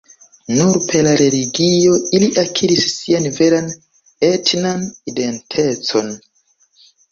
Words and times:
Nur 0.51 0.77
per 0.85 1.03
la 1.07 1.11
religio 1.19 1.91
ili 2.21 2.29
akiris 2.45 2.87
sian 2.95 3.29
veran 3.37 3.71
etnan 4.31 4.91
identecon. 5.15 6.13